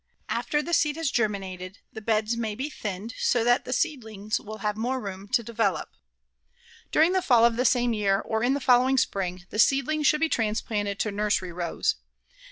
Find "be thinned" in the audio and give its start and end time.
2.55-3.13